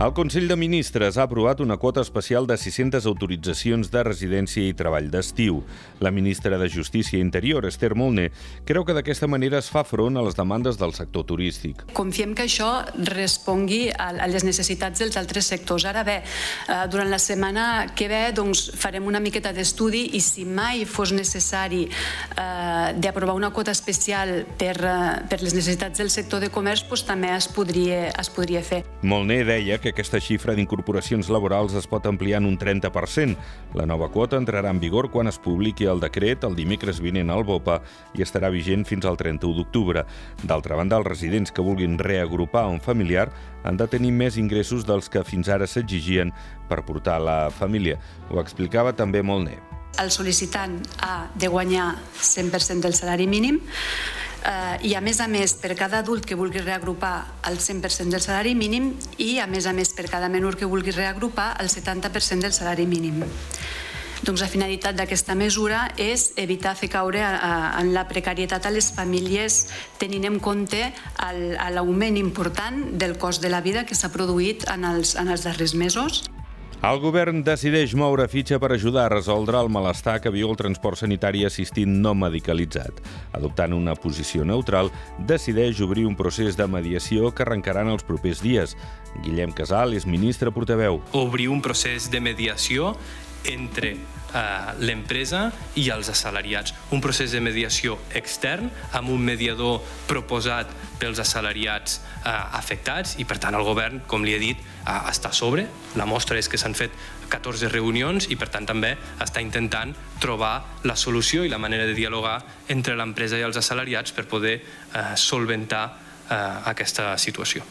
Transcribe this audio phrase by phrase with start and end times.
[0.00, 4.74] El Consell de Ministres ha aprovat una quota especial de 600 autoritzacions de residència i
[4.74, 5.60] treball d'estiu.
[6.02, 8.32] La ministra de Justícia i Interior, Esther Molné,
[8.66, 11.84] creu que d'aquesta manera es fa front a les demandes del sector turístic.
[11.94, 12.72] Confiem que això
[13.06, 15.86] respongui a, les necessitats dels altres sectors.
[15.86, 20.42] Ara bé, eh, durant la setmana que ve doncs, farem una miqueta d'estudi i si
[20.42, 26.42] mai fos necessari eh, d'aprovar una quota especial per, eh, per les necessitats del sector
[26.42, 28.82] de comerç, doncs, també es podria, es podria fer.
[29.06, 33.36] Molné deia que aquesta xifra d'incorporacions laborals es pot ampliar en un 30%.
[33.76, 37.44] La nova quota entrarà en vigor quan es publiqui el decret el dimecres vinent al
[37.44, 37.82] BOPA
[38.16, 40.06] i estarà vigent fins al 31 d'octubre.
[40.40, 43.28] D'altra banda, els residents que vulguin reagrupar un familiar
[43.64, 46.32] han de tenir més ingressos dels que fins ara s'exigien
[46.70, 48.00] per portar la família.
[48.32, 49.58] Ho explicava també Molné.
[50.00, 53.60] El sol·licitant ha de guanyar 100% del salari mínim,
[54.44, 57.14] eh, i a més a més per cada adult que vulgui reagrupar
[57.50, 60.94] el 100% del salari mínim i a més a més per cada menor que vulgui
[60.94, 63.24] reagrupar el 70% del salari mínim.
[64.24, 68.72] Doncs la finalitat d'aquesta mesura és evitar fer caure a, a, en la precarietat a
[68.72, 69.66] les famílies
[70.00, 70.80] tenint en compte
[71.74, 75.76] l'augment important del cost de la vida que s'ha produït en els, en els darrers
[75.76, 76.22] mesos.
[76.82, 80.98] El govern decideix moure fitxa per ajudar a resoldre el malestar que viu el transport
[81.00, 82.98] sanitari assistit no medicalitzat.
[83.32, 84.90] Adoptant una posició neutral,
[85.28, 88.76] decideix obrir un procés de mediació que arrencarà en els propers dies.
[89.22, 91.00] Guillem Casal és ministre portaveu.
[91.12, 92.96] Obrir un procés de mediació
[93.44, 93.94] entre
[94.82, 95.44] l'empresa
[95.78, 96.74] i els assalariats.
[96.90, 103.38] Un procés de mediació extern amb un mediador proposat pels assalariats eh, afectats i per
[103.42, 105.66] tant el govern, com li he dit, eh, està a sobre.
[105.98, 106.94] La mostra és que s'han fet
[107.30, 110.54] 14 reunions i per tant també està intentant trobar
[110.84, 115.06] la solució i la manera de dialogar entre l'empresa i els assalariats per poder eh,
[115.16, 115.86] solventar
[116.28, 117.64] eh, aquesta situació.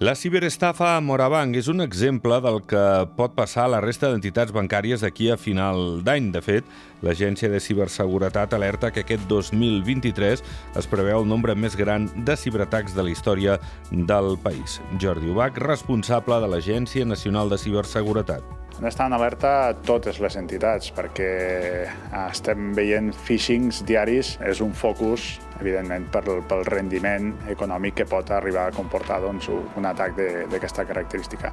[0.00, 2.80] La ciberestafa a Morabanc és un exemple del que
[3.18, 6.30] pot passar a la resta d'entitats bancàries d'aquí a final d'any.
[6.34, 6.66] De fet,
[7.06, 10.42] l'Agència de Ciberseguretat alerta que aquest 2023
[10.80, 13.60] es preveu el nombre més gran de ciberatacs de la història
[13.92, 14.80] del país.
[14.98, 18.61] Jordi Ubach, responsable de l'Agència Nacional de Ciberseguretat.
[18.72, 19.50] Han d'estar en alerta
[19.86, 21.28] totes les entitats perquè
[22.22, 28.70] estem veient phishings diaris, és un focus, evidentment, pel, pel rendiment econòmic que pot arribar
[28.70, 30.16] a comportar doncs, un atac
[30.50, 31.52] d'aquesta característica.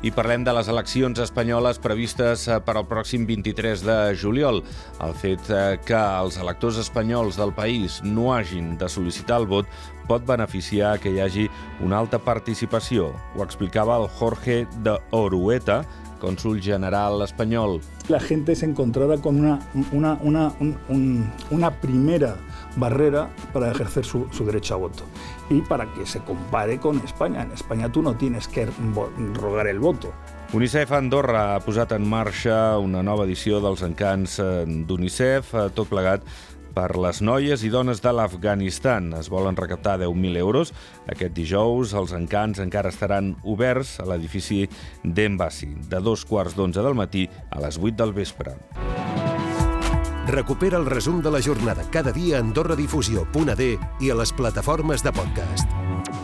[0.00, 4.62] I parlem de les eleccions espanyoles previstes eh, per al pròxim 23 de juliol.
[5.04, 9.68] El fet eh, que els electors espanyols del país no hagin de sol·licitar el vot
[10.08, 11.44] pot beneficiar que hi hagi
[11.84, 13.10] una alta participació.
[13.36, 15.82] Ho explicava el Jorge de Orueta,
[16.20, 17.80] cónsul general español.
[18.08, 19.58] La gente se encontrará con una,
[19.90, 22.36] una, una, un, una primera
[22.76, 25.04] barrera para ejercer su, su, derecho a voto
[25.48, 27.42] y para que se compare con España.
[27.42, 28.68] En España tú no tienes que
[29.34, 30.12] rogar el voto.
[30.52, 35.86] UNICEF Andorra ha posat en marxa una nova edició dels encants eh, d'UNICEF, eh, tot
[35.86, 36.26] plegat
[36.80, 39.12] per les noies i dones de l'Afganistan.
[39.18, 40.72] Es volen recaptar 10.000 euros.
[41.12, 44.62] Aquest dijous els encants encara estaran oberts a l'edifici
[45.04, 48.56] d'Embassy, de dos quarts d'onze del matí a les 8 del vespre.
[50.30, 53.70] Recupera el resum de la jornada cada dia a AndorraDifusió.d
[54.00, 56.19] i a les plataformes de podcast.